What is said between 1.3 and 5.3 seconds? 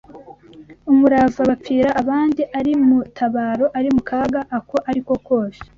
bapfira abandi ari mu itabaro ari mu kaga ako ari ko